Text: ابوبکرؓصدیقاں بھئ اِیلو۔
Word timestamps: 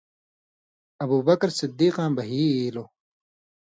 ابوبکرؓصدیقاں 1.03 2.09
بھئ 2.15 2.27
اِیلو۔ 2.51 2.83